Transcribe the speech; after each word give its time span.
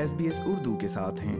S 0.00 0.14
B 0.14 0.24
S 0.24 0.40
Urdu 0.46 0.76
کے 0.76 0.88
ساتھ 0.88 1.20
ہیں۔ 1.20 1.36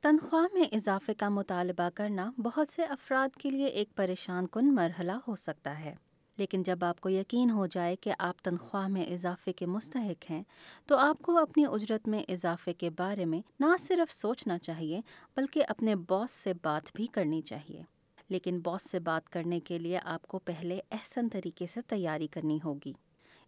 تنخواہ 0.00 0.54
میں 0.54 0.64
اضافے 0.72 1.14
کا 1.14 1.28
مطالبہ 1.28 1.88
کرنا 1.94 2.32
بہت 2.38 2.68
سے 2.68 2.82
افراد 2.82 3.36
کے 3.36 3.50
لیے 3.50 3.66
ایک 3.66 3.94
پریشان 3.94 4.46
کن 4.46 4.74
مرحلہ 4.74 5.12
ہو 5.28 5.36
سکتا 5.36 5.80
ہے۔ 5.80 5.94
لیکن 6.36 6.62
جب 6.62 6.84
آپ 6.84 7.00
کو 7.00 7.08
یقین 7.08 7.50
ہو 7.50 7.66
جائے 7.66 7.96
کہ 7.96 8.12
آپ 8.18 8.40
تنخواہ 8.42 8.88
میں 8.88 9.04
اضافے 9.06 9.52
کے 9.52 9.66
مستحق 9.66 10.30
ہیں، 10.30 10.42
تو 10.86 10.96
آپ 10.96 11.18
کو 11.18 11.38
اپنی 11.38 11.64
اجرت 11.68 12.08
میں 12.08 12.24
اضافے 12.28 12.72
کے 12.72 12.90
بارے 12.90 13.24
میں 13.24 13.40
نہ 13.60 13.76
صرف 13.80 14.12
سوچنا 14.12 14.58
چاہیے، 14.58 15.00
بلکہ 15.36 15.62
اپنے 15.68 15.94
باس 15.94 16.30
سے 16.30 16.52
بات 16.62 16.90
بھی 16.94 17.06
کرنی 17.06 17.42
چاہیے۔ 17.42 17.82
لیکن 18.28 18.60
باس 18.60 18.90
سے 18.90 18.98
بات 18.98 19.28
کرنے 19.28 19.60
کے 19.60 19.78
لیے 19.78 19.98
آپ 20.04 20.26
کو 20.26 20.38
پہلے 20.38 20.80
احسن 20.90 21.28
طریقے 21.28 21.66
سے 21.74 21.80
تیاری 21.82 22.26
کرنی 22.26 22.58
ہوگی۔ 22.64 22.92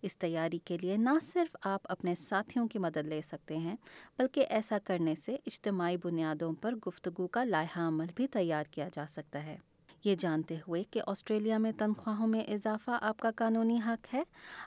اس 0.05 0.19
تیاری 0.19 0.59
کے 0.59 0.77
لیے 0.81 0.97
نہ 0.97 1.11
صرف 1.23 1.57
آپ 1.61 1.81
اپنے 1.85 2.15
ساتھیوں 2.15 2.69
کی 2.69 2.79
مدد 2.79 2.97
لے 2.97 3.21
سکتے 3.23 3.57
ہیں، 3.57 3.77
بلکہ 4.19 4.47
ایسا 4.49 4.79
کرنے 4.85 5.15
سے 5.25 5.37
اجتماعی 5.47 5.97
بنیادوں 6.05 6.53
پر 6.53 6.75
گفتگو 6.75 7.27
کا 7.27 7.45
لائحہ 7.45 7.81
عمل 7.81 8.07
بھی 8.15 8.27
تیار 8.27 8.65
کیا 8.71 8.89
جا 8.93 9.05
سکتا 9.09 9.43
ہے۔ 9.43 9.57
یہ 10.05 10.15
جانتے 10.15 10.57
ہوئے 10.69 10.85
کہ 10.91 11.01
آسٹریلیا 11.07 11.59
میں 11.59 11.73
تنخواہوں 11.79 12.27
میں 12.27 12.41
اضافہ 12.41 12.91
آپ 13.01 13.17
کا 13.19 13.31
قانونی 13.37 13.79
حق 13.87 14.15
ہے، 14.15 14.23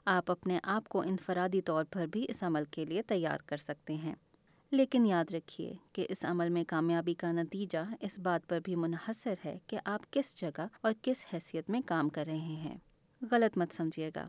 آپ 0.05 0.31
اپنے 0.31 0.59
آپ 0.64 0.90
کو 0.90 1.02
انفرادی 1.02 1.62
طور 1.62 1.84
پر 1.84 2.06
بھی 2.06 2.26
اس 2.30 2.44
عمل 2.44 2.64
کے 2.72 2.86
لیے 2.86 3.02
تیار 3.02 3.38
کر 3.45 3.58
سکتے 3.58 3.94
ہیں۔ 3.94 4.16
لیکن 4.72 5.06
یاد 5.06 5.34
رکھیے 5.34 5.73
کہ 5.94 6.06
اس 6.09 6.17
عمل 6.23 6.50
میں 6.50 6.64
کامیابی 6.67 7.14
کا 7.14 7.31
نتیجہ 7.31 7.78
اس 8.02 8.20
بات 8.20 8.48
پر 8.48 8.59
بھی 8.64 8.76
منحصر 8.76 9.34
ہے 9.45 9.58
کہ 9.67 9.78
آپ 9.86 10.14
کس 10.14 10.42
جگہ 10.42 10.67
اور 10.81 10.94
کس 11.02 11.26
حیثیت 11.34 11.70
میں 11.70 11.81
کام 11.86 12.09
کر 12.09 12.26
رہے 12.26 12.38
ہیں۔ 12.38 12.78
غلط 13.31 13.58
مت 13.58 13.73
سمجھیے 13.73 14.12
گا۔ 14.16 14.28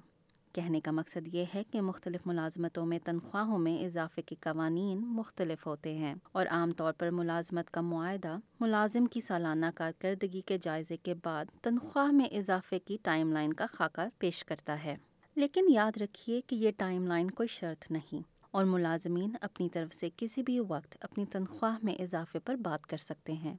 کہنے 0.59 0.81
کا 0.81 0.91
مقصد 0.91 1.35
یہ 1.35 1.45
ہے 1.55 1.63
کہ 1.71 1.81
مختلف 1.81 2.21
ملازمتوں 2.27 2.87
میں 2.87 2.99
تنخواہوں 3.05 3.59
میں 3.59 3.85
اضافے 3.85 4.23
کے 4.23 4.35
قوانین 4.41 4.99
مختلف 4.99 5.67
ہوتے 5.67 5.95
ہیں 5.95 6.15
اور 6.33 6.47
عام 6.47 6.71
طور 6.71 6.93
پر 6.93 7.11
ملازمت 7.11 7.71
کا 7.71 7.81
معاہدہ 7.81 8.37
ملازم 8.61 9.07
کی 9.07 9.21
سالانہ 9.21 9.67
کارکردگی 9.75 10.41
کے 10.41 10.59
جائزے 10.63 10.97
کے 10.97 11.15
بعد 11.25 11.45
تنخواہ 11.63 12.11
میں 12.11 12.25
اضافے 12.25 12.79
کی 12.79 12.97
ٹائم 13.03 13.33
لائن 13.33 13.53
کا 13.53 13.67
خاکہ 13.73 14.09
پیش 14.19 14.45
کرتا 14.45 14.85
ہے۔ 14.85 14.97
لیکن 15.37 15.65
یاد 15.69 15.93
رکھیے 16.01 16.41
کہ 16.41 16.55
یہ 16.55 16.71
ٹائم 16.77 17.07
لائن 17.07 17.31
کوئی 17.31 17.49
شرط 17.49 17.91
نہیں 17.91 18.23
اور 18.51 18.65
ملازمین 18.65 19.31
اپنی 19.41 19.69
طرف 19.69 19.95
سے 19.95 20.09
کسی 20.17 20.43
بھی 20.43 20.61
وقت 20.61 20.97
اپنی 21.01 21.25
تنخواہ 21.25 21.79
میں 21.83 21.95
اضافے 21.95 22.39
پر 22.39 22.55
بات 22.55 22.87
کر 22.87 22.97
سکتے 22.97 23.33
ہیں۔ 23.33 23.57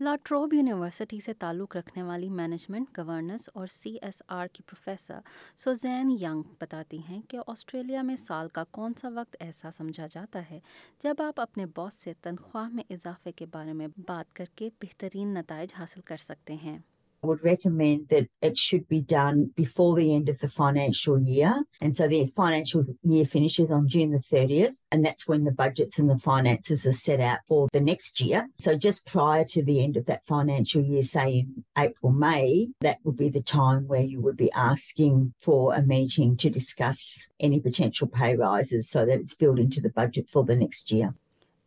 لاٹروب 0.00 0.54
یونیورسٹی 0.54 1.20
سے 1.20 1.32
تعلق 1.32 1.76
رکھنے 1.76 2.02
والی 2.02 2.28
مینجمنٹ 2.28 2.98
گورننس 2.98 3.48
اور 3.54 3.66
سی 3.66 3.96
ایس 4.02 4.22
آر 4.28 4.46
کی 4.46 4.62
پروفیسر 4.62 5.18
سوزین 5.56 6.10
ینگ 6.20 6.42
بتاتی 6.60 6.98
ہیں 7.08 7.22
کہ 7.28 7.38
آسٹریلیا 7.46 8.02
میں 8.02 8.16
سال 8.16 8.48
کا 8.48 8.64
کون 8.70 8.92
سا 9.00 9.08
وقت 9.14 9.36
ایسا 9.40 9.70
سمجھا 9.70 10.06
جاتا 10.06 10.42
ہے 10.50 10.60
جب 11.02 11.14
آپ 11.18 11.40
اپنے 11.40 11.66
باس 11.66 11.94
سے 11.94 12.12
تنخواہ 12.22 12.68
میں 12.68 12.84
اضافے 12.90 13.32
کے 13.32 13.46
بارے 13.46 13.72
میں 13.72 13.88
بات 14.06 14.32
کر 14.32 14.44
کے 14.54 14.70
بہترین 14.82 15.34
نتائج 15.34 15.74
حاصل 15.78 16.00
کر 16.00 16.16
سکتے 16.16 16.54
ہیں۔ 16.54 16.78
Would 17.22 17.42
recommend 17.44 18.08
that 18.08 18.28
it 18.40 18.58
should 18.58 18.88
be 18.88 19.00
done 19.00 19.50
before 19.56 19.96
the 19.96 20.14
end 20.14 20.28
of 20.28 20.38
the 20.38 20.48
financial 20.48 21.20
year. 21.20 21.64
And 21.80 21.96
so 21.96 22.08
the 22.08 22.32
financial 22.34 22.84
year 23.02 23.24
finishes 23.24 23.70
on 23.70 23.88
June 23.88 24.10
the 24.10 24.18
30th, 24.18 24.74
and 24.90 25.04
that's 25.04 25.28
when 25.28 25.44
the 25.44 25.52
budgets 25.52 25.98
and 25.98 26.08
the 26.08 26.18
finances 26.18 26.86
are 26.86 26.92
set 26.92 27.20
out 27.20 27.40
for 27.46 27.68
the 27.72 27.80
next 27.80 28.20
year. 28.20 28.48
So 28.58 28.76
just 28.76 29.06
prior 29.06 29.44
to 29.44 29.64
the 29.64 29.82
end 29.82 29.96
of 29.96 30.06
that 30.06 30.26
financial 30.26 30.82
year, 30.82 31.02
say 31.02 31.40
in 31.40 31.64
April, 31.76 32.12
May, 32.12 32.68
that 32.80 32.98
would 33.04 33.16
be 33.16 33.28
the 33.28 33.42
time 33.42 33.86
where 33.86 34.02
you 34.02 34.20
would 34.20 34.36
be 34.36 34.52
asking 34.52 35.34
for 35.40 35.74
a 35.74 35.82
meeting 35.82 36.36
to 36.38 36.50
discuss 36.50 37.30
any 37.38 37.60
potential 37.60 38.08
pay 38.08 38.36
rises 38.36 38.88
so 38.88 39.04
that 39.06 39.20
it's 39.20 39.34
built 39.34 39.58
into 39.58 39.80
the 39.80 39.90
budget 39.90 40.28
for 40.28 40.44
the 40.44 40.56
next 40.56 40.90
year. 40.90 41.14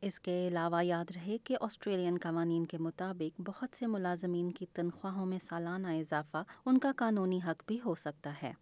اس 0.05 0.19
کے 0.19 0.47
علاوہ 0.47 0.85
یاد 0.85 1.11
رہے 1.15 1.37
کہ 1.37 1.57
Australian 1.61 2.17
قوانین 2.21 2.65
کے 2.65 2.77
مطابق 2.77 3.41
بہت 3.45 3.75
سے 3.75 3.87
ملازمین 3.87 4.51
کی 4.51 4.65
تنخواہوں 4.73 5.25
میں 5.25 5.39
سالانہ 5.49 5.87
اضافہ 5.87 6.37
ان 6.65 6.77
کا 6.77 6.91
قانونی 6.95 7.39
حق 7.47 7.63
بھی 7.67 7.79
ہو 7.85 7.95
سکتا 7.95 8.33
ہے۔ 8.43 8.53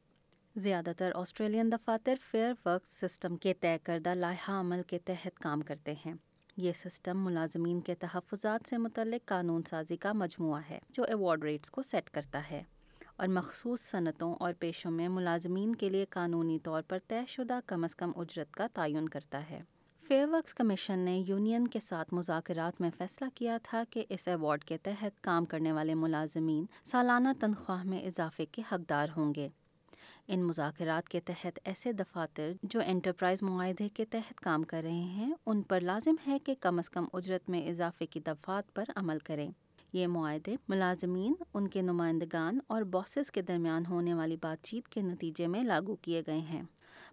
زیادہ 0.56 0.92
تر 0.98 1.12
آسٹریلین 1.16 1.72
دفاتر 1.72 2.16
فیئر 2.32 2.54
ورک 2.66 2.88
سسٹم 2.88 3.36
کے 3.36 3.54
طے 3.54 3.78
کردہ 3.84 4.10
لائحہ 4.10 4.52
عمل 4.52 4.82
کے 4.88 5.00
تحت 5.00 5.40
کام 5.40 5.62
کرتے 5.62 5.94
ہیں۔ 6.06 6.14
یہ 6.58 6.72
سسٹم 6.74 7.26
ملازمین 7.26 7.82
کے 7.82 7.96
تحفظات 7.96 8.70
سے 8.70 8.78
متعلق 8.78 9.28
قانون 9.28 9.62
سازی 9.70 9.98
کا 9.98 10.14
مجموعہ 10.14 10.62
ہے 10.70 10.80
جو 10.90 11.04
ایوارڈ 11.04 11.44
ریٹس 11.44 11.72
کو 11.72 11.82
سیٹ 11.82 12.10
کرتا 12.10 12.42
ہے۔ 12.52 12.64
اور 13.16 13.28
مخصوص 13.28 13.82
صنعتوں 13.82 14.36
اور 14.40 14.54
پیشوں 14.60 14.92
میں 14.92 15.08
ملازمین 15.08 15.76
کے 15.76 15.90
لیے 15.90 16.06
قانونی 16.10 16.60
طور 16.60 16.82
پر 16.82 16.98
طے 17.08 17.20
شدہ 17.28 17.60
کم 17.66 17.84
از 17.84 17.96
کم 17.96 18.12
اجرت 18.16 18.52
کا 18.52 18.68
تعین 18.74 19.10
کرتا 19.10 19.50
ہے۔ 19.50 19.62
فیئر 20.08 20.28
ورکس 20.28 20.54
کمیشن 20.54 21.00
نے 21.00 21.24
یونین 21.28 21.68
کے 21.68 21.80
ساتھ 21.80 22.14
مذاکرات 22.14 22.82
میں 22.82 22.90
فیصلہ 22.98 23.28
کیا 23.36 23.58
تھا 23.64 23.84
کہ 23.90 24.06
اس 24.10 24.28
ایوارڈ 24.28 24.64
کے 24.64 24.78
تحت 24.78 25.22
کام 25.22 25.46
کرنے 25.46 25.72
والے 25.72 25.96
ملازمین 25.96 26.66
سالانہ 26.86 27.30
تنخواہ 27.40 27.84
میں 27.84 28.02
اضافے 28.02 28.46
کے 28.46 28.62
حقدار 28.72 29.08
ہوں 29.18 29.34
گے۔ 29.36 29.50
ان 30.28 30.44
مذاکرات 30.44 31.10
کے 31.10 31.20
تحت 31.20 31.60
ایسے 31.64 31.92
دفاتر 31.92 32.52
جو 32.64 32.82
انٹرپرائز 32.86 33.44
معاہدے 33.44 33.90
کے 33.90 34.06
تحت 34.06 34.40
کام 34.40 34.64
کر 34.64 34.82
رہے 34.84 34.92
ہیں، 34.92 35.34
ان 35.46 35.62
پر 35.62 35.80
لازم 35.80 36.16
ہے 36.28 36.40
کہ 36.40 36.56
کم 36.60 36.78
از 36.78 36.90
کم 36.90 37.06
اجرت 37.14 37.50
میں 37.50 37.70
اضافے 37.70 38.06
کی 38.06 38.20
دفعات 38.20 38.74
پر 38.74 38.84
عمل 38.96 39.20
کریں۔ 39.20 39.52
یہ 39.94 40.08
معاہدے 40.08 40.56
ملازمین، 40.68 41.34
ان 41.54 41.68
کے 41.68 41.82
نمائندگان 41.82 42.60
اور 42.68 42.82
باسز 42.82 43.32
کے 43.32 43.42
درمیان 43.42 43.86
ہونے 43.86 44.14
والی 44.14 44.38
بات 44.42 44.64
چیت 44.64 44.88
کے 44.88 45.02
نتیجے 45.02 45.48
میں 45.48 45.64
لاگو 45.64 45.96
کیے 45.96 46.24
گئے 46.28 46.40
ہیں۔ 46.40 46.64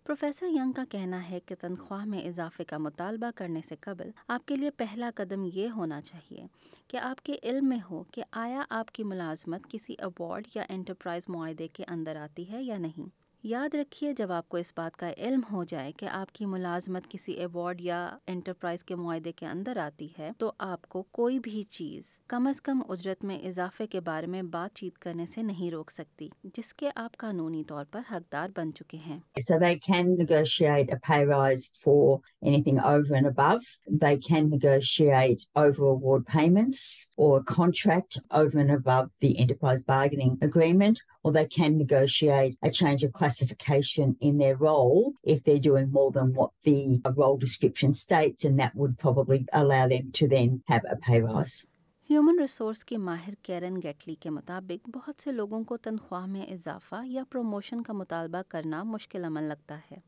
پروفیسر 0.08 0.46
ینگ 0.46 0.72
کا 0.72 0.84
کہنا 0.90 1.30
ہے 1.30 1.40
کہ 1.40 1.54
تنخواہ 1.60 2.04
میں 2.04 2.20
اضافے 2.20 2.64
کا 2.64 2.78
مطالبہ 2.78 3.30
کرنے 3.34 3.60
سے 3.68 3.74
قبل 3.80 4.10
آپ 4.28 4.46
کے 4.46 4.56
لیے 4.56 4.70
پہلا 4.70 5.10
قدم 5.14 5.44
یہ 5.54 5.68
ہونا 5.68 6.00
چاہیے 6.02 6.46
کہ 6.88 6.96
آپ 6.96 7.22
کے 7.22 7.34
علم 7.42 7.68
میں 7.68 7.78
ہو 7.90 8.02
کہ 8.02 8.22
آیا 8.32 8.62
آپ 8.70 8.92
کی 8.92 9.04
ملازمت 9.04 9.70
کسی 9.70 9.94
ایوارڈ 9.98 10.46
یا 10.54 10.64
انٹرپرائز 10.68 11.22
معاہدے 11.28 11.68
کے 11.68 11.84
اندر 11.88 12.16
آتی 12.16 12.52
ہے 12.52 12.62
یا 12.62 12.78
نہیں۔ 12.78 13.08
یاد 13.44 13.74
رکھیے 13.74 14.12
جب 14.16 14.30
آپ 14.32 14.48
کو 14.48 14.56
اس 14.56 14.72
بات 14.76 14.96
کا 14.98 15.10
علم 15.16 15.40
ہو 15.52 15.62
جائے 15.64 15.90
کہ 15.98 16.06
آپ 16.12 16.32
کی 16.34 16.46
ملازمت 16.46 17.08
کسی 17.10 17.32
ایوارڈ 17.32 17.80
یا 17.80 17.98
انٹرپرائز 18.26 18.82
کے 18.84 18.94
معاہدے 18.94 19.32
کے 19.32 19.46
اندر 19.46 19.76
آتی 19.76 20.08
ہے 20.18 20.30
تو 20.38 20.50
آپ 20.58 20.88
کو 20.88 21.02
کوئی 21.18 21.38
بھی 21.40 21.62
چیز 21.76 22.08
کم 22.28 22.46
از 22.46 22.60
کم 22.62 22.82
اجرت 22.88 23.24
میں 23.24 23.38
اضافے 23.48 23.86
کے 23.86 24.00
بارے 24.08 24.26
میں 24.26 24.42
بات 24.54 24.74
چیت 24.76 24.98
کرنے 24.98 25.26
سے 25.26 25.42
نہیں 25.42 25.70
روک 25.70 25.90
سکتی 25.90 26.28
جس 26.56 26.72
کے 26.74 26.90
آپ 26.94 27.16
قانونی 27.16 27.62
طور 27.68 27.84
پر 27.90 28.00
حقدار 28.10 28.48
بن 28.56 28.72
چکے 28.74 28.98
ہیں 29.06 29.18
So 29.38 29.58
they 29.58 29.76
can 29.78 30.10
negotiate 30.16 30.90
a 30.90 30.98
pay 31.00 31.20
rise 31.26 31.68
for 31.84 32.20
anything 32.42 32.80
over 32.94 33.14
and 33.14 33.26
above. 33.26 33.70
They 34.00 34.16
can 34.18 34.50
negotiate 34.50 35.46
over 35.56 35.86
award 35.86 36.26
payments 36.26 36.82
or 37.16 37.30
a 37.38 37.44
contract 37.44 38.20
over 38.32 38.58
and 38.58 38.72
above 38.72 39.08
the 39.20 39.32
enterprise 39.38 39.82
bargaining 39.84 40.36
agreement, 40.42 41.02
or 41.22 41.32
they 41.32 41.46
can 41.48 41.78
negotiate 41.78 42.58
a 42.62 42.70
change 42.72 43.04
of 43.04 43.12
classification 43.28 44.16
in 44.20 44.38
their 44.38 44.56
role 44.56 45.14
if 45.24 45.44
they're 45.44 45.58
doing 45.60 45.92
more 45.92 46.10
than 46.10 46.32
what 46.34 46.50
the 46.64 47.00
uh, 47.04 47.12
role 47.12 47.36
description 47.36 47.92
states, 47.92 48.44
and 48.44 48.58
that 48.58 48.74
would 48.74 48.98
probably 48.98 49.46
allow 49.52 49.86
them 49.88 50.10
to 50.12 50.28
then 50.28 50.62
have 50.66 50.84
a 50.90 50.96
pay 50.98 51.20
rise. 51.22 51.64
Human 52.10 52.38
resource 52.38 52.84
کے 52.84 52.96
ماہر 52.98 53.34
کیرن 53.42 53.76
گیٹلی 53.82 54.14
کے 54.14 54.30
مطابق 54.30 54.88
بہت 54.94 55.22
سے 55.22 55.32
لوگوں 55.32 55.62
کو 55.64 55.76
تنخواہ 55.76 56.26
میں 56.26 56.42
اضافہ 56.42 57.04
یا 57.04 57.24
پروموشن 57.30 57.82
کا 57.82 57.92
مطالبہ 57.92 58.42
کرنا 58.48 58.82
مشکل 58.82 59.24
عمل 59.24 59.44
لگتا 59.44 59.78
ہے 59.90 59.98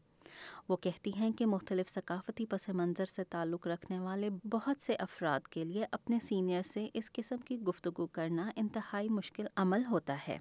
وہ 0.69 0.77
کہتی 0.77 1.13
ہیں 1.17 1.31
کہ 1.39 1.47
مختلف 1.47 1.89
ثقافتی 1.89 2.47
پس 2.47 2.69
منظر 2.69 3.05
سے 3.05 3.25
تعلق 3.31 3.67
رکھنے 3.67 3.99
والے 3.99 4.31
بہت 4.51 4.83
سے 4.83 4.95
افراد 4.99 5.49
کے 5.51 5.65
لیے 5.65 5.85
اپنے 5.93 6.19
سینئر 6.23 6.63
سے 6.63 6.87
اس 6.95 7.13
قسم 7.13 7.37
کی 7.37 7.61
گفتگو 7.61 8.07
کرنا 8.07 8.51
انتہائی 8.57 9.09
مشکل 9.09 9.47
عمل 9.57 9.85
ہوتا 9.85 10.17
ہے 10.29 10.39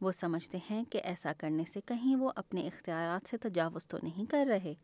وہ 0.00 0.12
سمجھتے 0.12 0.58
ہیں 0.70 0.82
کہ 0.90 1.00
ایسا 1.04 1.32
کرنے 1.38 1.64
سے 1.72 1.80
کہیں 1.86 2.14
وہ 2.16 2.30
اپنے 2.36 2.66
اختیارات 2.66 3.28
سے 3.28 3.36
تجاوز 3.36 3.86
تو 3.86 3.98
نہیں 4.02 4.30
کر 4.30 4.46
رہے 4.48 4.74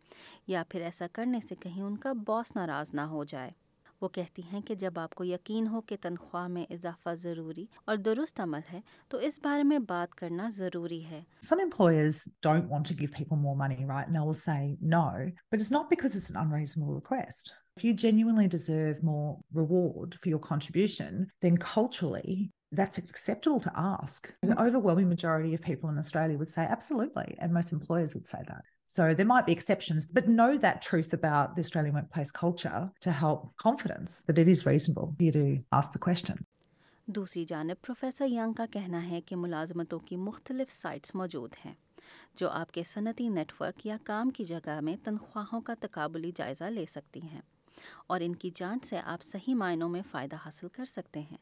یا 0.46 0.62
پھر 0.68 0.82
ایسا 0.82 1.06
کرنے 1.12 1.40
سے 1.48 1.54
کہیں 1.60 1.82
ان 1.82 1.96
کا 1.96 2.12
باس 2.26 2.56
ناراض 2.56 2.94
نہ 2.94 3.00
ہو 3.00 3.24
جائے 3.24 3.50
وہ 4.00 4.08
کہتی 4.08 4.42
ہیں 4.52 4.60
کہ 4.60 4.74
جب 4.74 4.98
آپ 4.98 5.14
کو 5.14 5.24
یقین 5.24 5.66
ہو 5.66 5.80
کہ 5.80 5.96
تنخواہ 6.00 6.46
میں 6.48 6.64
اضافہ 6.70 7.14
ضروری 7.14 7.64
اور 7.84 7.96
درست 7.96 8.40
عمل 8.40 8.60
ہے 8.72 8.80
تو 9.08 9.18
اس 9.18 9.38
بارے 9.42 9.62
میں 9.62 9.78
بات 9.88 10.14
کرنا 10.14 10.48
ضروری 10.52 11.04
ہے 11.04 11.20
Some 11.42 11.62
employers 11.64 12.18
don't 12.48 12.68
want 12.68 12.90
to 12.90 12.96
give 13.02 13.12
people 13.12 13.38
more 13.38 13.56
money, 13.62 13.86
right? 13.92 14.06
And 14.06 14.16
they 14.16 14.24
will 14.26 14.40
say 14.40 14.76
no, 14.96 15.06
but 15.50 15.60
it's 15.60 15.72
not 15.78 15.88
because 15.94 16.18
it's 16.18 16.30
an 16.34 16.40
unreasonable 16.42 16.94
request. 16.94 17.54
If 17.76 17.84
you 17.84 17.94
genuinely 17.94 18.48
deserve 18.48 19.02
more 19.02 19.38
reward 19.52 20.14
for 20.20 20.28
your 20.28 20.42
contribution, 20.50 21.26
then 21.42 21.58
culturally 21.64 22.36
that's 22.72 22.98
acceptable 22.98 23.60
to 23.60 23.72
ask. 23.76 24.32
The 24.42 24.60
overwhelming 24.60 25.08
majority 25.08 25.54
of 25.54 25.62
people 25.62 25.88
in 25.88 25.98
Australia 25.98 26.36
would 26.38 26.48
say 26.48 26.62
absolutely, 26.62 27.36
and 27.38 27.52
most 27.52 27.72
employers 27.72 28.14
would 28.14 28.26
say 28.26 28.42
that. 28.48 28.64
So 28.86 29.14
there 29.14 29.26
might 29.26 29.46
be 29.46 29.52
exceptions, 29.52 30.06
but 30.06 30.28
know 30.28 30.56
that 30.58 30.82
truth 30.82 31.12
about 31.12 31.54
the 31.54 31.60
Australian 31.60 31.94
workplace 31.94 32.30
culture 32.30 32.90
to 33.00 33.10
help 33.12 33.56
confidence 33.56 34.20
that 34.26 34.38
it 34.38 34.48
is 34.48 34.66
reasonable 34.66 35.14
for 35.16 35.22
you 35.22 35.32
to 35.32 35.58
ask 35.72 35.92
the 35.92 36.04
question. 36.08 36.44
دوسری 37.08 37.44
جانب 37.44 37.80
professor 37.82 38.26
young 38.30 38.52
کا 38.52 38.64
کہنا 38.70 39.02
ہے 39.10 39.20
کہ 39.26 39.36
ملازمتوں 39.36 39.98
کی 40.06 40.16
مختلف 40.16 40.70
sites 40.72 41.14
موجود 41.14 41.54
ہیں 41.64 41.72
جو 42.36 42.48
آپ 42.50 42.72
کے 42.72 42.82
صنعتی 42.86 43.28
نیٹ 43.28 43.52
ورک 43.60 43.86
یا 43.86 43.96
کام 44.04 44.30
کی 44.30 44.44
جگہ 44.44 44.80
میں 44.82 44.96
تنخواہوں 45.04 45.60
کا 45.66 45.74
تقابلی 45.80 46.32
جائزہ 46.36 46.64
لے 46.64 46.84
سکتی 46.94 47.20
ہیں 47.22 47.40
اور 48.06 48.20
ان 48.20 48.34
کی 48.34 48.50
جانچ 48.54 48.86
سے 48.86 48.98
آپ 49.04 49.22
صحیح 49.22 49.54
معنوں 49.54 49.88
میں 49.88 50.02
فائدہ 50.10 50.36
حاصل 50.36 50.68
کر 50.72 50.84
سکتے 50.84 51.20
ہیں 51.20 51.36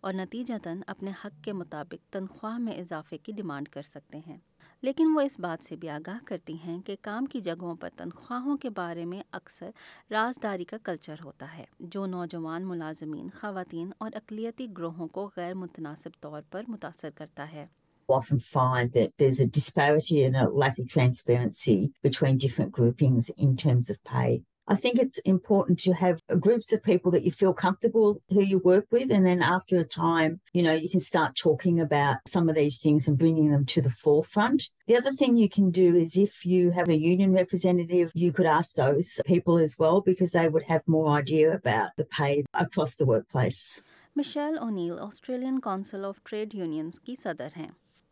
اور 0.00 0.12
نتیجتاً 0.12 0.80
اپنے 0.86 1.10
حق 1.24 1.44
کے 1.44 1.52
مطابق 1.52 2.12
تنخواہ 2.12 2.58
میں 2.58 2.72
اضافے 2.72 3.18
کی 3.18 3.32
ڈیمانڈ 3.32 3.68
کر 3.68 3.82
سکتے 3.82 4.20
ہیں 4.26 4.36
لیکن 4.82 5.12
وہ 5.14 5.20
اس 5.20 5.40
بات 5.40 5.64
سے 5.64 5.76
بھی 5.76 5.88
آگاہ 5.88 6.18
کرتی 6.24 6.54
ہیں 6.54 6.80
کہ 6.80 6.96
کام 7.02 7.26
کی 7.26 7.40
جگہوں 7.40 7.74
پر 7.74 7.88
تنخواہوں 7.96 8.56
کے 8.56 8.70
بارے 8.70 9.04
میں 9.04 9.22
اکثر 9.32 9.70
رازداری 10.10 10.64
کا 10.64 10.76
کلچر 10.84 11.14
ہوتا 11.24 11.56
ہے، 11.56 11.64
جو 11.80 12.06
نوجوان 12.06 12.68
ملازمین، 12.68 13.28
خواتین 13.30 13.90
اور 13.98 14.10
اقلیتی 14.14 14.66
گروہوں 14.78 15.08
کو 15.08 15.30
غیر 15.36 15.54
متناسب 15.54 16.10
طور 16.20 16.42
پر 16.50 16.62
متاثر 16.68 17.10
کرتا 17.10 17.52
ہے 17.52 17.66
often 18.08 18.38
find 18.40 18.92
that 18.92 19.12
there's 19.18 19.40
a 19.40 19.46
disparity 19.48 20.22
and 20.22 20.36
a 20.36 20.48
lack 20.48 20.78
of 20.78 20.88
transparency 20.88 21.92
between 22.02 22.38
different 22.38 22.72
groupings 22.72 23.30
in 23.30 23.56
terms 23.56 23.90
of 23.90 24.02
pay. 24.04 24.42
I 24.68 24.74
think 24.74 24.98
it's 24.98 25.18
important 25.18 25.78
to 25.80 25.92
have 25.92 26.20
groups 26.40 26.72
of 26.72 26.82
people 26.82 27.12
that 27.12 27.22
you 27.22 27.30
feel 27.30 27.54
comfortable 27.54 28.20
who 28.30 28.42
you 28.42 28.58
work 28.58 28.86
with. 28.90 29.12
And 29.12 29.24
then 29.24 29.40
after 29.40 29.78
a 29.78 29.84
time, 29.84 30.40
you 30.52 30.62
know, 30.62 30.72
you 30.72 30.90
can 30.90 30.98
start 30.98 31.36
talking 31.36 31.78
about 31.80 32.16
some 32.26 32.48
of 32.48 32.56
these 32.56 32.78
things 32.80 33.06
and 33.06 33.16
bringing 33.16 33.52
them 33.52 33.64
to 33.66 33.80
the 33.80 33.90
forefront. 33.90 34.70
The 34.88 34.96
other 34.96 35.12
thing 35.12 35.36
you 35.36 35.48
can 35.48 35.70
do 35.70 35.94
is 35.94 36.16
if 36.16 36.44
you 36.44 36.72
have 36.72 36.88
a 36.88 36.96
union 36.96 37.32
representative, 37.32 38.10
you 38.14 38.32
could 38.32 38.46
ask 38.46 38.74
those 38.74 39.20
people 39.24 39.58
as 39.58 39.78
well 39.78 40.00
because 40.00 40.32
they 40.32 40.48
would 40.48 40.64
have 40.64 40.82
more 40.86 41.10
idea 41.10 41.52
about 41.54 41.90
the 41.96 42.04
pay 42.04 42.44
across 42.54 42.96
the 42.96 43.06
workplace. 43.06 43.82
Michelle 44.16 44.56
O'Neill 44.58 44.98
Australian 44.98 45.58
Council 45.60 46.04
of 46.04 46.20
Trade 46.24 46.54
Unions 46.54 47.00
کی 47.00 47.14
صدر 47.22 47.48
ہیں 47.56 47.68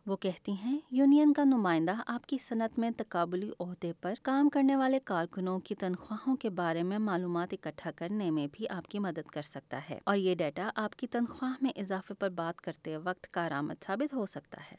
وہ 0.07 0.17
کہتی 0.17 0.53
ہیں، 0.53 0.79
union 0.91 1.33
کا 1.33 1.45
نمائندہ 1.45 1.93
آپ 2.07 2.27
کی 2.27 2.39
صنعت 2.39 2.79
میں 2.79 2.91
تقابلی 2.97 3.51
عہدے 3.61 3.93
پر 4.01 4.15
کام 4.23 4.49
کرنے 4.49 4.77
والے 4.77 4.99
کارکنوں 5.05 5.59
کی 5.59 5.75
تنخواہوں 5.75 6.37
کے 6.37 6.51
بارے 6.51 6.83
میں 6.83 6.99
معلومات 6.99 7.53
اکٹھا 7.53 7.91
کرنے 7.97 8.31
میں 8.31 8.47
بھی 8.53 8.69
آپ 8.69 8.89
کی 8.89 8.99
مدد 8.99 9.31
کر 9.31 9.43
سکتا 9.43 9.81
ہے۔ 9.91 9.99
اور 10.07 10.17
یہ 10.17 10.35
ڈیٹا 10.35 10.71
آپ 10.77 10.97
کی 10.97 11.07
تنخواہ 11.07 11.53
میں 11.61 11.71
اضافے 11.77 12.15
پر 12.15 12.29
بات 12.29 12.61
کرتے 12.61 12.97
وقت 12.97 13.31
کارآمد 13.31 13.85
ثابت 13.87 14.15
ہو 14.15 14.27
سکتا 14.27 14.61
ہے۔ 14.73 14.77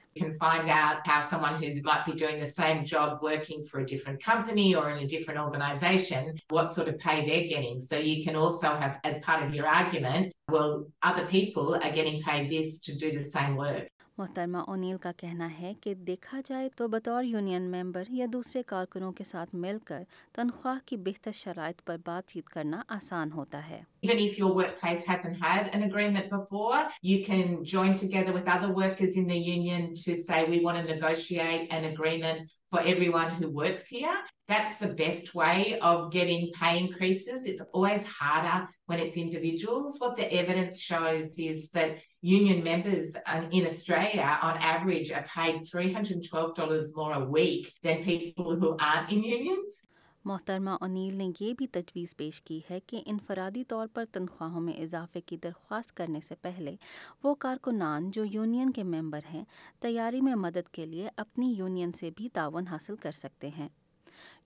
محترمہ 14.17 14.57
اونیل 14.57 14.97
کا 14.97 15.11
کہنا 15.17 15.59
ہے 15.59 15.73
کہ 15.81 15.93
دیکھا 15.93 16.41
جائے 16.45 16.69
تو 16.75 16.87
بطور 16.87 17.23
یونین 17.23 17.71
ممبر 17.71 18.03
یا 18.09 18.25
دوسرے 18.33 18.63
کارکنوں 18.63 19.11
کے 19.11 19.23
ساتھ 19.23 19.55
مل 19.55 19.77
کر 19.85 20.03
تنخواہ 20.31 20.79
کی 20.85 20.97
بہتر 20.97 21.31
شرائط 21.31 21.81
پر 21.85 21.97
بات 22.05 22.27
چیت 22.27 22.49
کرنا 22.49 22.81
آسان 22.87 23.31
ہوتا 23.31 23.69
ہے۔ 23.69 23.83
Even 24.05 24.19
if 24.19 24.37
your 24.37 24.53
workplace 24.53 25.03
hasn't 25.03 25.41
had 25.41 25.69
an 25.73 25.81
agreement 25.81 26.29
before, 26.29 26.87
you 27.01 27.25
can 27.25 27.65
join 27.65 27.95
together 27.95 28.31
with 28.31 28.47
other 28.47 28.71
workers 28.71 29.15
in 29.15 29.25
the 29.25 29.35
union 29.35 29.95
to 29.95 30.13
say 30.13 30.43
we 30.43 30.59
want 30.59 30.77
to 30.77 30.93
negotiate 30.93 31.73
an 31.73 31.85
agreement 31.85 32.51
for 32.69 32.81
everyone 32.81 33.31
who 33.31 33.49
works 33.49 33.87
here. 33.87 34.15
That's 34.47 34.75
the 34.75 34.89
best 34.89 35.33
way 35.33 35.79
of 35.81 36.11
getting 36.11 36.51
pay 36.53 36.77
increases. 36.77 37.47
It's 37.47 37.63
always 37.73 38.05
harder 38.05 38.69
when 38.85 38.99
it's 38.99 39.17
individuals. 39.17 39.95
What 39.97 40.17
the 40.17 40.31
evidence 40.31 40.79
shows 40.79 41.39
is 41.39 41.71
that 41.71 41.97
union 42.21 42.63
members 42.63 43.11
in 43.49 43.65
Australia, 43.65 44.37
on 44.43 44.55
average, 44.59 45.11
are 45.11 45.25
paid 45.35 45.63
$312 45.63 46.95
more 46.95 47.13
a 47.13 47.25
week 47.25 47.73
than 47.81 48.03
people 48.03 48.55
who 48.55 48.77
aren't 48.79 49.11
in 49.11 49.23
unions. 49.23 49.81
محترمہ 50.25 50.69
O'Neill 50.69 51.15
نے 51.15 51.31
یہ 51.39 51.53
بھی 51.57 51.67
تجویز 51.67 52.17
پیش 52.17 52.41
کی 52.41 52.61
ہے 52.69 52.79
کہ 52.79 53.01
انفرادی 53.05 53.63
طور 53.63 53.87
پر 53.93 54.05
تنخواہوں 54.11 54.61
میں 54.61 54.73
اضافے 54.73 55.21
کی 55.21 55.37
درخواست 55.37 55.97
کرنے 55.97 56.19
سے 56.27 56.35
پہلے 56.35 56.75
وہ 57.23 57.35
کارکنان 57.35 58.11
جو 58.11 58.25
یونین 58.25 58.71
کے 58.71 58.83
ممبر 58.83 59.19
ہیں، 59.33 59.43
تیاری 59.79 60.21
میں 60.21 60.35
مدد 60.35 60.69
کے 60.71 60.85
لیے 60.85 61.09
اپنی 61.17 61.51
یونین 61.51 61.91
سے 61.91 62.09
بھی 62.15 62.29
تعاون 62.29 62.67
حاصل 62.67 62.95
کر 62.95 63.11
سکتے 63.11 63.49
ہیں۔ 63.57 63.69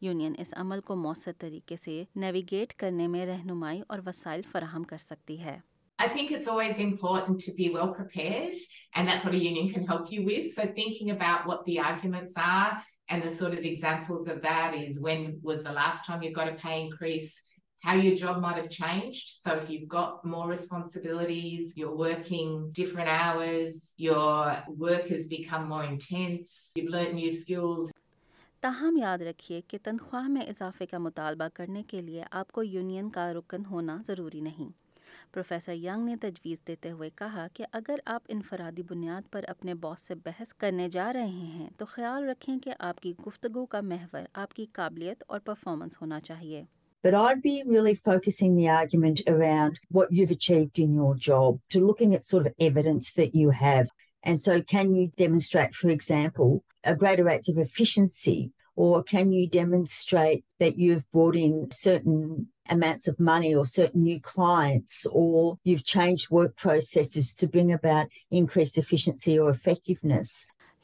یونین 0.02 0.34
اس 0.38 0.54
عمل 0.58 0.82
کو 0.82 0.96
مؤثر 0.96 1.32
طریقے 1.38 1.76
سے 1.76 2.04
نیویگیٹ 2.16 2.74
کرنے 2.74 3.08
میں 3.08 3.26
رہنمائی 3.26 3.82
اور 3.88 4.00
وسائل 4.06 4.42
فراہم 4.52 4.84
کر 4.84 4.98
سکتی 4.98 5.40
ہے۔ 5.40 5.60
I 6.02 6.08
think 6.08 6.32
it's 6.32 6.48
always 6.48 6.80
important 6.80 7.42
to 7.42 7.52
be 7.52 7.70
well 7.72 7.94
prepared, 7.94 8.54
and 8.96 9.06
that's 9.06 9.26
what 9.26 9.34
a 9.34 9.38
union 9.38 9.68
can 9.68 9.86
help 9.86 10.10
you 10.14 10.24
with. 10.24 10.54
So, 10.54 10.66
thinking 10.66 11.12
about 11.12 11.46
what 11.46 11.66
the 11.66 11.80
arguments 11.80 12.36
are 12.38 12.82
and 13.10 13.22
the 13.22 13.30
sort 13.30 13.52
of 13.52 13.60
examples 13.60 14.30
of 14.30 14.42
that 14.44 14.76
is 14.76 15.02
when 15.02 15.42
was 15.44 15.62
the 15.62 15.74
last 15.74 16.06
time 16.06 16.24
you 16.24 16.32
got 16.32 16.48
a 16.48 16.54
pay 16.54 16.82
increase, 16.86 17.44
how 17.84 17.96
your 17.96 18.16
job 18.16 18.40
might 18.40 18.56
have 18.56 18.70
changed. 18.70 19.40
So, 19.44 19.56
if 19.56 19.70
you've 19.70 19.90
got 19.90 20.24
more 20.24 20.48
responsibilities, 20.48 21.74
you're 21.76 21.96
working 22.10 22.72
different 22.72 23.10
hours, 23.10 23.94
your 23.98 24.64
work 24.70 25.10
has 25.10 25.28
become 25.28 25.68
more 25.68 25.84
intense, 25.84 26.72
you've 26.78 26.92
learned 26.98 27.16
new 27.16 27.32
skills. 27.36 27.92
تاہم 28.62 28.98
یاد 28.98 29.22
رکھیے 29.22 29.62
کہ 29.68 29.78
تنخواہ 29.84 30.28
میں 30.28 30.42
اضافے 30.50 30.86
کا 30.86 30.98
مطالبہ 30.98 31.48
کرنے 31.56 31.84
کے 31.88 32.02
لیے 32.02 32.24
آپ 32.32 32.52
کو 32.52 32.64
یونین 32.64 33.10
کا 33.10 33.32
رکن 33.34 33.66
ہونا 33.66 33.98
ضروری 34.08 34.42
نہیں 34.42 34.70
پروفیسر 35.34 35.74
ینگ 35.74 36.06
نے 36.06 36.16
تجویز 36.22 36.58
دیتے 36.68 36.92
ہوئے 36.92 37.10
کہا 37.18 37.46
کہ 37.54 37.66
اگر 37.72 38.00
آپ 38.06 38.22
انفرادی 38.30 38.82
بنیاد 38.90 39.32
پر 39.32 39.46
اپنے 39.48 39.74
باس 39.84 40.02
سے 40.08 40.16
بحث 40.26 40.54
کرنے 40.60 40.90
جا 40.90 41.12
رہے 41.14 41.28
ہیں 41.28 41.68
تو 41.78 41.86
خیال 41.86 42.28
رکھیں 42.30 42.58
کہ 42.60 42.72
آپ 42.80 43.00
کی 43.02 43.14
گفتگو 43.28 43.66
کا 43.66 43.82
محور 43.82 44.26
آپ 44.34 44.54
کی 44.54 44.66
قابلیت 44.74 45.24
اور 45.28 45.40
پرفارمنس 45.46 46.02
ہونا 46.02 46.20
چاہیے 46.20 46.64
But 47.04 47.16
I'd 47.16 47.42
be 47.42 47.64
really 47.66 47.96
focusing 47.96 48.56
the 48.56 48.68
argument 48.70 49.22
around 49.26 49.78
what 49.90 50.10
you've 50.12 50.32
achieved 50.32 50.80
in 50.80 50.94
your 50.94 51.16
job, 51.28 51.60
to 51.70 51.80
looking 51.80 52.14
at 52.16 52.26
sort 52.26 52.48
of 52.48 52.54
evidence 52.60 53.14
that 53.14 53.34
you 53.34 53.52
have. 53.52 53.88
And 54.24 54.42
so, 54.42 54.62
can 54.62 54.94
you 54.96 55.06
demonstrate, 55.18 55.76
for 55.76 55.90
example, 55.90 56.52
a 56.84 56.96
greater 56.96 57.24
rates 57.24 57.48
of 57.48 57.58
efficiency, 57.58 58.52
or 58.78 59.02
can 59.04 59.32
you 59.32 59.48
demonstrate 59.48 60.44
that 60.60 60.78
you've 60.78 61.10
brought 61.14 61.38
in 61.38 61.56
certain 61.72 62.48
amounts 62.70 63.08
of 63.08 63.20
money 63.22 63.56
or 63.56 63.66
certain 63.66 64.04
new 64.04 64.20
clients, 64.22 65.06
or 65.08 65.58
you've 65.64 65.86
changed 65.86 66.32
work 66.32 66.56
processes 66.58 67.34
to 67.36 67.48
bring 67.48 67.74
about 67.74 68.08
increased 68.32 68.78
efficiency 68.78 69.38
or 69.40 69.50
effectiveness? 69.52 70.38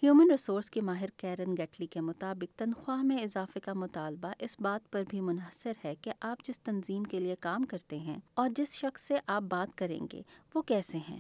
Human 0.04 0.30
resource 0.32 0.70
کے 0.70 0.82
ماہر 0.82 1.10
کیرن 1.18 1.56
گیٹلی 1.58 1.86
کے 1.88 2.02
مطابق 2.02 2.58
تنخواہ 2.60 3.02
میں 3.04 3.18
اضافے 3.18 3.60
کا 3.60 3.74
مطالبہ 3.74 4.32
اس 4.39 4.56
بات 4.60 4.92
پر 4.92 5.04
بھی 5.10 5.20
منحصر 5.20 5.72
ہے 5.84 5.94
کہ 6.01 6.12
آپ 6.22 6.44
جس 6.44 6.60
تنظیم 6.60 7.04
کے 7.04 7.20
لیے 7.20 7.36
کام 7.39 7.63
کرتے 7.63 7.98
ہیں 7.98 8.18
اور 8.34 8.50
جس 8.56 8.74
شخص 8.74 9.01
سے 9.01 9.15
آپ 9.27 9.42
بات 9.42 9.77
کریں 9.77 10.00
گے 10.13 10.22
وہ 10.56 10.62
کیسے 10.62 10.98
ہیں 11.10 11.20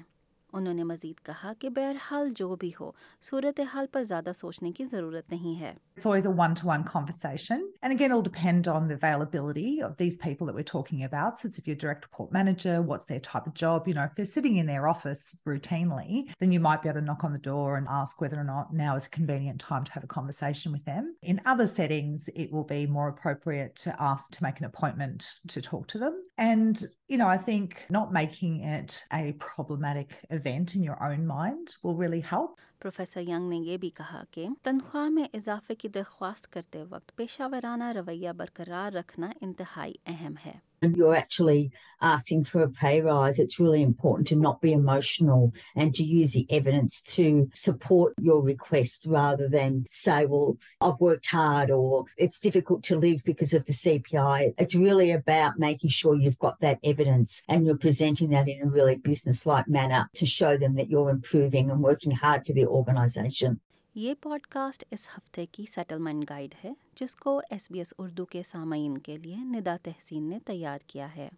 انہوں 0.53 0.73
نے 0.73 0.83
مزید 0.83 1.25
کہا 1.25 1.53
کہ 1.59 1.69
بہرحال 1.69 2.31
جو 2.35 2.55
بھی 2.55 2.71
ہو 2.79 2.91
صورتحال 3.21 3.87
پر 3.91 4.03
زیادہ 4.03 4.31
سوچنے 4.35 4.71
کی 4.71 4.85
ضرورت 4.85 5.31
نہیں 5.31 5.59
ہے 5.59 5.73
It's 5.95 6.05
always 6.05 6.25
a 6.25 6.31
one 6.31 6.55
to 6.55 6.65
one 6.65 6.83
conversation. 6.83 7.71
And 7.81 7.93
again, 7.93 8.11
it'll 8.11 8.21
depend 8.21 8.67
on 8.67 8.87
the 8.87 8.95
availability 8.95 9.81
of 9.81 9.95
these 9.95 10.17
people 10.17 10.45
that 10.47 10.55
we're 10.55 10.63
talking 10.63 11.03
about. 11.03 11.39
So, 11.39 11.47
it's 11.47 11.57
if 11.57 11.67
you're 11.67 11.75
direct 11.75 12.03
report 12.03 12.33
manager, 12.33 12.81
what's 12.81 13.05
their 13.05 13.21
type 13.21 13.47
of 13.47 13.53
job? 13.53 13.87
You 13.87 13.93
know, 13.93 14.03
if 14.03 14.13
they're 14.15 14.25
sitting 14.25 14.57
in 14.57 14.65
their 14.65 14.87
office 14.89 15.37
routinely, 15.47 16.29
then 16.39 16.51
you 16.51 16.59
might 16.59 16.81
be 16.81 16.89
able 16.89 16.99
to 16.99 17.05
knock 17.05 17.23
on 17.23 17.31
the 17.31 17.39
door 17.39 17.77
and 17.77 17.87
ask 17.89 18.19
whether 18.19 18.37
or 18.37 18.43
not 18.43 18.73
now 18.73 18.95
is 18.95 19.05
a 19.05 19.09
convenient 19.09 19.61
time 19.61 19.85
to 19.85 19.91
have 19.93 20.03
a 20.03 20.07
conversation 20.07 20.73
with 20.73 20.83
them. 20.83 21.15
In 21.21 21.41
other 21.45 21.65
settings, 21.65 22.29
it 22.35 22.51
will 22.51 22.65
be 22.65 22.85
more 22.85 23.07
appropriate 23.07 23.75
to 23.77 23.95
ask 24.01 24.31
to 24.31 24.43
make 24.43 24.59
an 24.59 24.65
appointment 24.65 25.35
to 25.47 25.61
talk 25.61 25.87
to 25.87 25.97
them. 25.97 26.21
And, 26.37 26.83
you 27.07 27.17
know, 27.17 27.27
I 27.27 27.37
think 27.37 27.85
not 27.89 28.11
making 28.11 28.61
it 28.61 29.05
a 29.13 29.33
problematic 29.39 30.25
event 30.29 30.75
in 30.75 30.83
your 30.83 31.01
own 31.01 31.25
mind 31.25 31.75
will 31.83 31.95
really 31.95 32.19
help. 32.19 32.59
Professor 32.81 33.21
Young 33.27 33.49
نے 33.49 33.57
یہ 33.57 33.77
بھی 33.77 33.89
کہا 33.89 34.23
کہ 34.31 34.47
تنخواہ 34.63 35.09
میں 35.09 35.23
اضافے 35.33 35.75
کی 35.85 35.89
درخواست 35.89 36.51
کرتے 36.51 36.83
وقت 36.89 37.15
پیشہ 37.15 37.43
ورانہ 37.51 37.91
رویہ 37.95 38.31
برقرار 38.37 38.91
رکھنا 38.91 39.31
انتہائی 39.41 39.93
اہم 40.05 40.33
ہے۔ 40.45 40.53
You 40.97 41.09
actually 41.09 41.67
asking 42.01 42.43
for 42.43 42.65
pay 42.81 43.01
rise 43.01 43.39
it's 43.39 43.59
really 43.59 43.83
important 43.83 44.29
to 44.29 44.35
not 44.41 44.55
be 44.61 44.69
emotional 44.69 45.45
and 45.75 45.95
to 45.97 46.03
use 46.03 46.33
the 46.33 46.43
evidence 46.49 47.03
to 47.05 47.23
support 47.55 48.13
your 48.17 48.43
request 48.47 49.07
rather 49.07 49.47
than 49.47 49.81
say 49.91 50.25
will 50.29 50.51
of 50.79 51.01
work 51.01 51.33
hard 51.33 51.71
or 51.71 52.03
it's 52.17 52.41
difficult 52.43 52.87
to 52.89 52.99
live 52.99 53.17
because 53.25 53.55
of 53.55 53.67
the 53.67 53.73
C 53.73 53.97
P 53.99 54.17
I 54.17 54.49
it's 54.57 54.75
really 54.75 55.11
about 55.13 55.59
making 55.59 55.89
sure 55.91 56.15
you 56.21 56.31
got 56.43 56.61
that 56.61 56.77
evidence 56.81 57.41
and 57.47 57.67
you're 57.67 57.77
presenting 57.81 58.29
that 58.29 58.63
in 58.63 58.73
really 58.73 58.95
business 59.05 59.45
like 59.47 59.69
mean 59.69 59.91
up 59.91 60.19
to 60.19 60.25
show 60.25 60.55
them 60.61 60.75
that 60.75 60.91
you 60.91 61.05
are 61.05 61.11
improving 61.11 61.69
and 61.69 61.85
working 61.85 62.13
hard 62.23 62.47
for 62.47 62.55
the 62.55 62.63
organisation 62.63 63.53
یہ 63.95 64.13
pod 64.21 64.47
cost 64.47 64.83
اس 64.91 65.07
ہفتے 65.17 65.45
کی 65.45 65.65
settlement 65.75 66.29
guide 66.29 66.55
ہے، 66.63 66.73
جس 66.95 67.15
کو 67.15 67.41
S 67.49 67.71
B 67.71 67.77
S 67.77 67.93
Urdu 67.97 68.25
کے 68.25 68.43
سامعین 68.43 68.97
کے 68.97 69.17
لیے 69.17 69.35
ندا 69.35 69.75
تحسین 69.83 70.23
نے 70.23 70.39
تیار 70.45 70.79
کیا 70.87 71.15
ہے۔ 71.15 71.29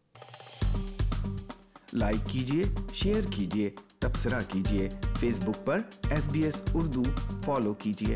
لائک 1.94 2.30
کیجیے 2.30 2.64
شیئر 2.94 3.22
کیجیے 3.36 3.70
تبصرہ 4.00 4.40
کیجیے 4.50 4.90
فیس 5.20 5.40
بک 5.40 5.66
پر 5.66 5.82
S 6.10 6.28
B 6.28 6.44
S 6.44 6.64
Urdu 6.74 7.04
follow 7.46 7.74
کیجیے 7.74 8.16